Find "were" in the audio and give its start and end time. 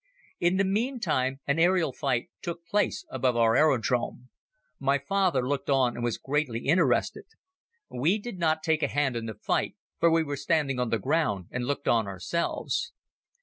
10.23-10.37